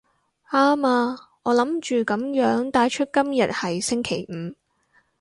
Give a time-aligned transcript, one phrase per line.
[0.49, 4.57] 啱啊，我諗住噉樣帶出今日係星期五